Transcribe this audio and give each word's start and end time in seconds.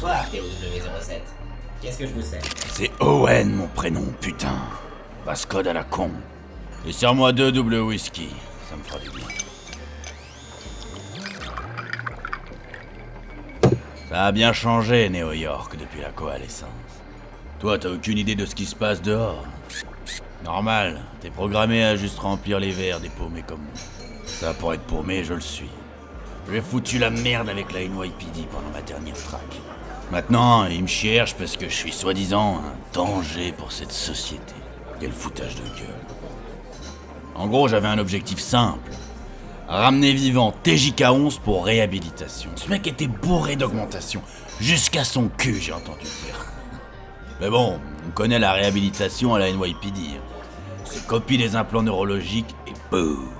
Bonsoir, 0.00 0.24
TOW07. 0.32 1.20
Qu'est-ce 1.82 1.98
que 1.98 2.06
je 2.06 2.12
vous 2.12 2.22
sers 2.22 2.40
C'est 2.72 2.90
Owen, 3.00 3.52
mon 3.54 3.66
prénom, 3.66 4.06
putain. 4.18 4.56
Passcode 5.26 5.68
à 5.68 5.74
la 5.74 5.84
con. 5.84 6.10
Et 6.86 6.92
serre-moi 6.92 7.34
deux 7.34 7.52
double 7.52 7.74
whisky. 7.80 8.30
Ça 8.70 8.76
me 8.76 8.82
fera 8.82 8.98
du 8.98 9.10
bien. 9.10 9.26
Ça 14.08 14.24
a 14.24 14.32
bien 14.32 14.54
changé, 14.54 15.10
New 15.10 15.32
York, 15.32 15.76
depuis 15.78 16.00
la 16.00 16.12
coalescence. 16.12 16.70
Toi, 17.58 17.78
t'as 17.78 17.90
aucune 17.90 18.16
idée 18.16 18.36
de 18.36 18.46
ce 18.46 18.54
qui 18.54 18.64
se 18.64 18.76
passe 18.76 19.02
dehors. 19.02 19.44
Normal, 20.42 21.02
t'es 21.20 21.28
programmé 21.28 21.84
à 21.84 21.96
juste 21.96 22.20
remplir 22.20 22.58
les 22.58 22.70
verres 22.70 23.00
des 23.00 23.10
paumés 23.10 23.44
comme 23.46 23.60
moi. 23.60 24.24
Ça, 24.24 24.54
pour 24.54 24.72
être 24.72 24.84
paumé, 24.84 25.24
je 25.24 25.34
le 25.34 25.42
suis. 25.42 25.68
J'ai 26.50 26.62
foutu 26.62 26.98
la 26.98 27.10
merde 27.10 27.50
avec 27.50 27.70
la 27.74 27.80
NYPD 27.80 28.46
pendant 28.50 28.70
ma 28.72 28.80
dernière 28.80 29.14
traque. 29.14 29.60
Maintenant, 30.10 30.66
ils 30.66 30.82
me 30.82 30.88
cherchent 30.88 31.36
parce 31.36 31.56
que 31.56 31.68
je 31.68 31.74
suis 31.74 31.92
soi-disant 31.92 32.56
un 32.56 32.92
danger 32.92 33.52
pour 33.52 33.70
cette 33.70 33.92
société. 33.92 34.54
Quel 34.98 35.12
foutage 35.12 35.54
de 35.54 35.62
gueule. 35.62 36.00
En 37.36 37.46
gros, 37.46 37.68
j'avais 37.68 37.86
un 37.86 37.98
objectif 37.98 38.40
simple. 38.40 38.90
Ramener 39.68 40.12
vivant 40.12 40.52
TJK-11 40.64 41.38
pour 41.38 41.64
réhabilitation. 41.64 42.50
Ce 42.56 42.68
mec 42.68 42.88
était 42.88 43.06
bourré 43.06 43.54
d'augmentation. 43.54 44.20
Jusqu'à 44.60 45.04
son 45.04 45.28
cul, 45.28 45.60
j'ai 45.60 45.72
entendu 45.72 46.02
dire. 46.02 46.44
Mais 47.40 47.48
bon, 47.48 47.78
on 48.06 48.10
connaît 48.10 48.40
la 48.40 48.52
réhabilitation 48.52 49.34
à 49.34 49.38
la 49.38 49.52
NYPD. 49.52 50.20
C'est 50.84 51.06
copie 51.06 51.38
des 51.38 51.54
implants 51.54 51.84
neurologiques 51.84 52.54
et 52.66 52.72
boum 52.90 53.30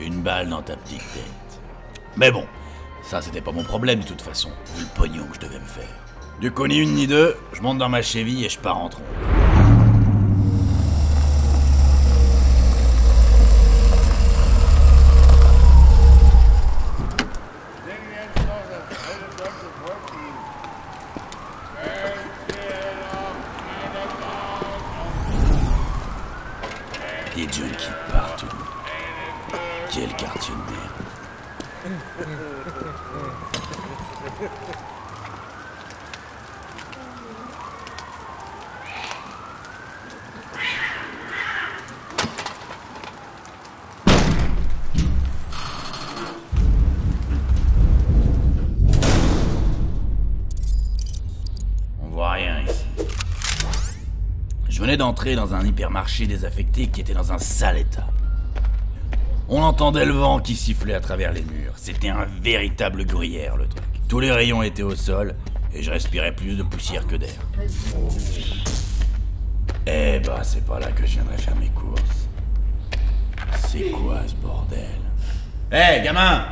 Une 0.00 0.22
balle 0.22 0.48
dans 0.48 0.62
ta 0.62 0.74
petite 0.76 0.98
tête. 1.14 1.60
Mais 2.16 2.32
bon, 2.32 2.46
ça 3.04 3.22
c'était 3.22 3.40
pas 3.40 3.52
mon 3.52 3.62
problème 3.62 4.00
de 4.00 4.06
toute 4.06 4.22
façon, 4.22 4.50
vu 4.76 4.82
le 4.82 4.98
pognon 5.00 5.24
que 5.28 5.36
je 5.36 5.46
devais 5.46 5.60
me 5.60 5.66
faire. 5.66 6.05
Du 6.38 6.50
coup, 6.52 6.66
ni 6.66 6.76
une 6.76 6.92
ni 6.92 7.06
deux, 7.06 7.34
je 7.54 7.62
monte 7.62 7.78
dans 7.78 7.88
ma 7.88 8.02
Chevy 8.02 8.44
et 8.44 8.50
je 8.50 8.58
pars 8.58 8.76
en 8.76 8.90
tronc. 8.90 9.02
Des 27.34 27.42
junkies 27.44 27.88
partout. 28.12 28.46
Quel 29.90 30.14
quartier 30.16 30.54
de 30.54 30.58
merde. 30.70 30.92
On 52.02 52.08
voit 52.08 52.30
rien 52.30 52.62
ici. 52.62 52.86
Je 54.76 54.82
venais 54.82 54.98
d'entrer 54.98 55.36
dans 55.36 55.54
un 55.54 55.64
hypermarché 55.64 56.26
désaffecté 56.26 56.88
qui 56.88 57.00
était 57.00 57.14
dans 57.14 57.32
un 57.32 57.38
sale 57.38 57.78
état. 57.78 58.06
On 59.48 59.62
entendait 59.62 60.04
le 60.04 60.12
vent 60.12 60.38
qui 60.38 60.54
sifflait 60.54 60.92
à 60.92 61.00
travers 61.00 61.32
les 61.32 61.40
murs. 61.40 61.72
C'était 61.76 62.10
un 62.10 62.26
véritable 62.42 63.06
gruyère, 63.06 63.56
le 63.56 63.66
truc. 63.66 63.82
Tous 64.06 64.20
les 64.20 64.30
rayons 64.30 64.62
étaient 64.62 64.82
au 64.82 64.94
sol 64.94 65.34
et 65.72 65.82
je 65.82 65.90
respirais 65.90 66.32
plus 66.32 66.58
de 66.58 66.62
poussière 66.62 67.06
que 67.06 67.16
d'air. 67.16 67.30
Eh 69.86 70.20
bah, 70.20 70.40
c'est 70.42 70.66
pas 70.66 70.78
là 70.78 70.92
que 70.92 71.06
je 71.06 71.12
viendrai 71.12 71.38
faire 71.38 71.56
mes 71.56 71.70
courses. 71.70 72.28
C'est 73.68 73.88
quoi 73.88 74.20
ce 74.26 74.34
bordel? 74.34 75.00
Hé, 75.72 76.02
gamin 76.04 76.44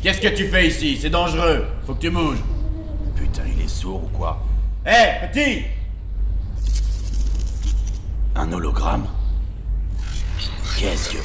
Qu'est-ce 0.00 0.20
que 0.20 0.28
tu 0.28 0.46
fais 0.46 0.68
ici? 0.68 0.96
C'est 0.96 1.10
dangereux. 1.10 1.66
Faut 1.88 1.94
que 1.94 2.02
tu 2.02 2.10
bouges. 2.10 2.38
Putain, 3.16 3.42
il 3.52 3.64
est 3.64 3.68
sourd 3.68 4.04
ou 4.04 4.16
quoi? 4.16 4.40
Hé, 4.86 5.26
petit 5.26 5.79
Un 8.40 8.50
hologramme 8.52 9.06
Qu'est-ce 10.78 11.10
que... 11.10 11.18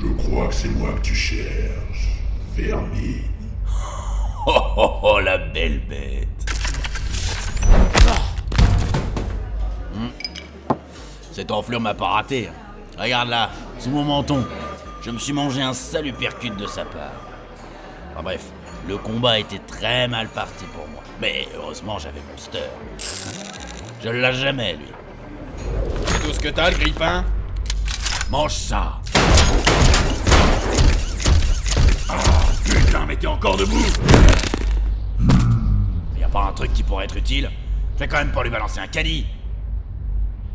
Je 0.00 0.08
crois 0.12 0.48
que 0.48 0.54
c'est 0.54 0.68
moi 0.68 0.92
que 0.94 1.00
tu 1.00 1.14
cherches. 1.14 2.08
Vermine. 2.54 3.22
Oh 4.48 4.60
oh 4.76 5.00
oh, 5.02 5.18
la 5.18 5.38
belle 5.38 5.80
bête 5.88 6.28
Hmm. 9.92 10.10
Cette 11.32 11.50
enflure 11.50 11.80
m'a 11.80 11.94
pas 11.94 12.06
raté. 12.10 12.46
hein. 12.46 12.52
Regarde 12.96 13.28
là, 13.28 13.50
sous 13.80 13.90
mon 13.90 14.04
menton. 14.04 14.46
Je 15.02 15.10
me 15.10 15.18
suis 15.18 15.32
mangé 15.32 15.62
un 15.62 15.72
sale 15.72 16.06
uppercut 16.06 16.50
de 16.56 16.66
sa 16.68 16.84
part. 16.84 17.10
Enfin 18.12 18.22
bref, 18.22 18.44
le 18.88 18.96
combat 18.98 19.38
était 19.38 19.58
très 19.58 20.06
mal 20.08 20.28
parti 20.28 20.64
pour 20.66 20.86
moi. 20.88 21.02
Mais 21.20 21.48
heureusement, 21.56 21.98
j'avais 21.98 22.20
mon 22.30 22.36
stir. 22.38 22.60
Je 24.02 24.08
le 24.08 24.20
lâche 24.20 24.36
jamais, 24.36 24.74
lui. 24.74 24.86
C'est 26.06 26.22
tout 26.22 26.32
ce 26.32 26.40
que 26.40 26.48
t'as, 26.48 26.70
le 26.70 26.76
grippin? 26.76 27.24
Mange 28.30 28.52
ça 28.54 29.00
Ah, 32.08 32.14
putain, 32.64 33.06
mais 33.06 33.16
t'es 33.16 33.26
encore 33.26 33.56
debout 33.56 33.84
Y 36.18 36.24
a 36.24 36.28
pas 36.28 36.44
un 36.44 36.52
truc 36.52 36.72
qui 36.72 36.82
pourrait 36.82 37.04
être 37.04 37.16
utile? 37.16 37.50
Je 37.94 38.00
vais 38.00 38.08
quand 38.08 38.18
même 38.18 38.32
pas 38.32 38.42
lui 38.42 38.50
balancer 38.50 38.78
un 38.80 38.86
caddie 38.86 39.26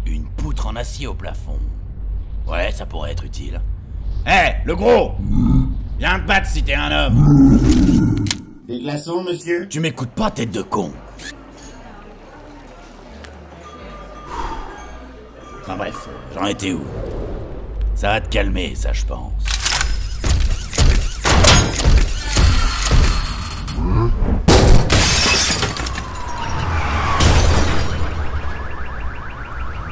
Une 0.06 0.25
poutre 0.28 0.68
en 0.68 0.75
acier 0.75 1.08
au 1.08 1.13
plafond. 1.13 1.59
Ouais, 2.48 2.72
ça 2.72 2.86
pourrait 2.86 3.12
être 3.12 3.24
utile. 3.25 3.62
Hé, 4.25 4.56
le 4.66 4.75
gros 4.75 5.16
Viens 5.98 6.19
te 6.19 6.28
battre 6.28 6.48
si 6.48 6.63
t'es 6.63 6.74
un 6.75 6.92
homme 6.92 8.21
Des 8.72 8.80
glaçons, 8.80 9.22
monsieur? 9.22 9.68
Tu 9.68 9.82
m'écoutes 9.82 10.12
pas, 10.12 10.32
tête 10.32 10.50
de 10.50 10.62
con 10.62 10.94
Enfin 15.59 15.76
bref, 15.76 16.08
j'en 16.34 16.46
étais 16.46 16.72
où? 16.72 16.80
Ça 17.96 18.08
va 18.12 18.22
te 18.22 18.30
calmer, 18.30 18.74
ça 18.76 18.94
je 18.94 19.04
pense. 19.04 19.34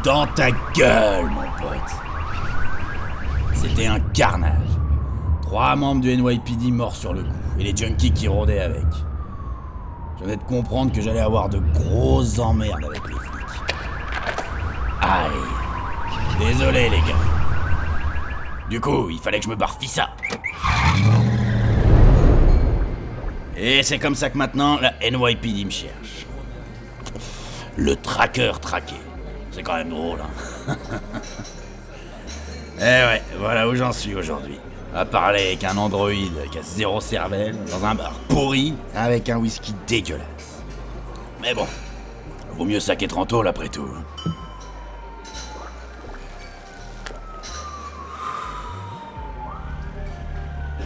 Dans 0.05 0.25
ta 0.27 0.51
gueule, 0.73 1.25
mon 1.25 1.41
pote 1.61 1.91
C'était 3.55 3.87
un 3.87 3.99
carnage. 3.99 4.78
Trois 5.49 5.75
membres 5.75 6.01
du 6.01 6.15
NYPD 6.15 6.69
morts 6.69 6.95
sur 6.95 7.11
le 7.11 7.23
coup, 7.23 7.33
et 7.57 7.63
les 7.63 7.75
junkies 7.75 8.11
qui 8.11 8.27
rôdaient 8.27 8.59
avec. 8.59 8.85
Je 10.19 10.23
venais 10.23 10.35
de 10.35 10.43
comprendre 10.43 10.91
que 10.91 11.01
j'allais 11.01 11.21
avoir 11.21 11.49
de 11.49 11.57
grosses 11.57 12.37
emmerdes 12.37 12.85
avec 12.85 13.01
les 13.07 13.15
flics. 13.15 13.73
Aïe. 15.01 15.31
Désolé, 16.37 16.89
les 16.91 16.99
gars. 16.99 17.17
Du 18.69 18.79
coup, 18.79 19.09
il 19.09 19.17
fallait 19.17 19.39
que 19.39 19.45
je 19.45 19.49
me 19.49 19.55
barre 19.55 19.75
ça. 19.87 20.11
Et 23.57 23.81
c'est 23.81 23.97
comme 23.97 24.13
ça 24.13 24.29
que 24.29 24.37
maintenant, 24.37 24.79
la 24.79 24.93
NYPD 25.01 25.65
me 25.65 25.71
cherche. 25.71 26.27
Le 27.75 27.95
tracker 27.95 28.51
traqué. 28.61 28.97
C'est 29.49 29.63
quand 29.63 29.77
même 29.77 29.89
drôle, 29.89 30.19
hein. 30.21 30.75
eh 32.77 32.81
ouais, 32.81 33.23
voilà 33.39 33.67
où 33.67 33.73
j'en 33.73 33.91
suis 33.91 34.13
aujourd'hui. 34.13 34.59
À 34.95 35.05
parler 35.05 35.47
avec 35.47 35.63
un 35.63 35.77
androïde 35.77 36.49
qui 36.51 36.57
a 36.57 36.63
zéro 36.63 36.99
cervelle, 36.99 37.55
dans 37.65 37.85
un 37.85 37.95
bar 37.95 38.11
pourri, 38.27 38.73
avec 38.95 39.29
un 39.29 39.37
whisky 39.37 39.73
dégueulasse. 39.87 40.63
Mais 41.41 41.53
bon, 41.53 41.67
vaut 42.57 42.65
mieux 42.65 42.79
ça 42.79 42.95
qu'être 42.95 43.17
en 43.17 43.25
tôle 43.25 43.47
après 43.47 43.69
tout. 43.69 43.87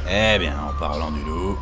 Eh 0.09 0.37
bien, 0.37 0.53
en 0.59 0.79
parlant 0.79 1.09
du 1.09 1.23
loup... 1.23 1.57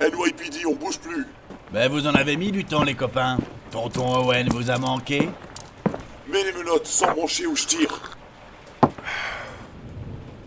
NYPD, 0.00 0.66
on 0.66 0.74
bouge 0.74 0.98
plus. 0.98 1.26
Ben 1.72 1.90
vous 1.90 2.06
en 2.06 2.14
avez 2.14 2.36
mis 2.36 2.52
du 2.52 2.64
temps 2.64 2.82
les 2.82 2.94
copains. 2.94 3.38
Tonton 3.72 4.18
Owen 4.18 4.50
vous 4.50 4.70
a 4.70 4.76
manqué 4.76 5.30
Mets 6.28 6.44
les 6.44 6.52
menottes 6.52 6.86
sans 6.86 7.10
brancher 7.12 7.46
ou 7.46 7.56
je 7.56 7.64
tire. 7.64 8.00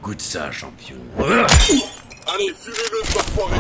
Goûte 0.04 0.22
ça, 0.22 0.52
champion. 0.52 0.98
Allez, 1.18 2.54
fumez-le, 2.54 3.04
ce 3.04 3.20
foiré. 3.32 3.58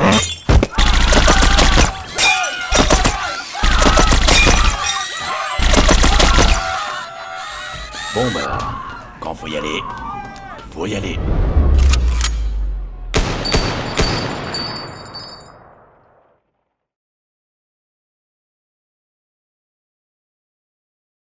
Bon 8.13 8.31
bah, 8.35 8.57
quand 9.19 9.33
faut 9.33 9.47
y 9.47 9.57
aller, 9.57 9.81
faut 10.71 10.85
y 10.85 10.95
aller. 10.95 11.17